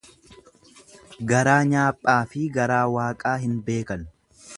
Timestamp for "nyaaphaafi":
1.73-2.47